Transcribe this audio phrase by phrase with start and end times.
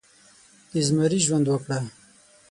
[0.71, 1.79] د زمري ژوند وکړه